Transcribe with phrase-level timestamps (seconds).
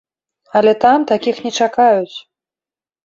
[0.59, 2.17] Але там такіх не чакаюць.